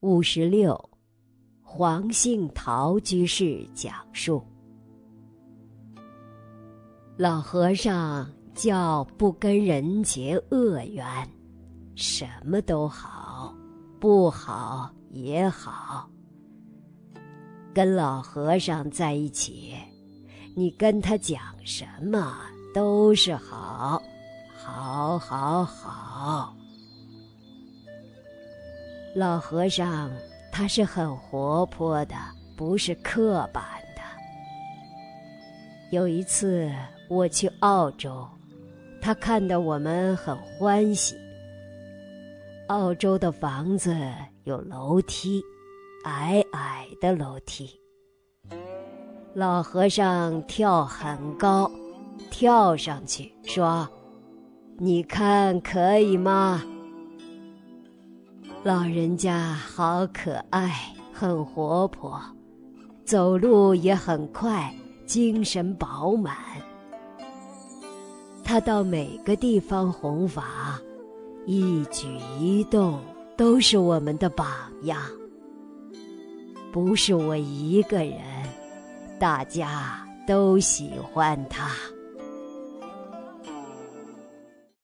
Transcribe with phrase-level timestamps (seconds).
[0.00, 0.88] 五十六，
[1.62, 4.42] 黄杏桃居士讲述：
[7.18, 11.06] 老和尚叫不跟人结恶缘，
[11.94, 13.54] 什么都好，
[14.00, 16.08] 不好也好。
[17.74, 19.74] 跟老和尚在一起，
[20.56, 22.38] 你跟他讲什么
[22.72, 24.02] 都是好，
[24.64, 26.39] 好，好，好。
[29.14, 30.10] 老和尚
[30.52, 32.14] 他是很活泼的，
[32.56, 33.62] 不是刻板
[33.94, 34.00] 的。
[35.90, 36.70] 有一次
[37.08, 38.24] 我去澳洲，
[39.00, 41.16] 他看到我们很欢喜。
[42.68, 43.96] 澳洲的房子
[44.44, 45.42] 有楼梯，
[46.04, 47.68] 矮矮的楼梯。
[49.34, 51.68] 老和尚跳很高，
[52.30, 53.88] 跳上去说
[54.78, 56.62] ：“你看可以吗？”
[58.62, 60.70] 老人家好可爱，
[61.14, 62.20] 很活泼，
[63.06, 64.70] 走路也很快，
[65.06, 66.36] 精神饱满。
[68.44, 70.78] 他到每个地方弘法，
[71.46, 72.06] 一举
[72.38, 73.00] 一动
[73.34, 74.46] 都是我们的榜
[74.82, 75.00] 样。
[76.70, 78.20] 不是我一个人，
[79.18, 81.70] 大家都喜欢他。